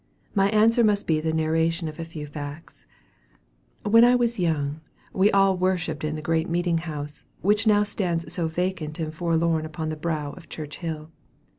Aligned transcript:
My 0.33 0.49
answer 0.49 0.83
must 0.83 1.05
be 1.05 1.19
the 1.21 1.31
narration 1.31 1.87
of 1.87 1.99
a 1.99 2.03
few 2.05 2.25
facts. 2.25 2.87
When 3.85 4.03
I 4.03 4.15
was 4.15 4.39
young, 4.39 4.81
we 5.13 5.29
all 5.29 5.55
worshipped 5.55 6.03
in 6.03 6.15
the 6.15 6.23
great 6.23 6.49
meeting 6.49 6.79
house, 6.79 7.25
which 7.41 7.67
now 7.67 7.83
stands 7.83 8.33
so 8.33 8.47
vacant 8.47 8.97
and 8.97 9.13
forlorn 9.13 9.63
upon 9.63 9.89
the 9.89 9.95
brow 9.95 10.31
of 10.33 10.49
Church 10.49 10.77
Hill. 10.77 11.11